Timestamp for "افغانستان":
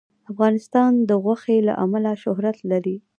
0.31-0.91